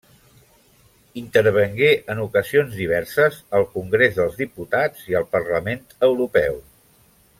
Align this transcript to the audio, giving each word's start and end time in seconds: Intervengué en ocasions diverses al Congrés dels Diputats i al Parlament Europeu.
Intervengué 1.21 1.91
en 2.13 2.21
ocasions 2.23 2.73
diverses 2.79 3.37
al 3.59 3.67
Congrés 3.75 4.17
dels 4.17 4.41
Diputats 4.41 5.05
i 5.13 5.19
al 5.21 5.29
Parlament 5.37 5.85
Europeu. 6.11 6.59